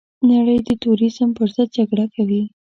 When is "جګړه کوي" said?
1.77-2.43